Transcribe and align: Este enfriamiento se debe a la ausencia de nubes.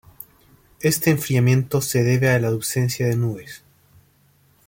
Este 0.79 1.11
enfriamiento 1.11 1.79
se 1.79 2.03
debe 2.03 2.29
a 2.29 2.39
la 2.39 2.47
ausencia 2.47 3.05
de 3.05 3.15
nubes. 3.15 3.63